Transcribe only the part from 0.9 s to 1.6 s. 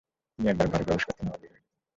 করতেন আবার বের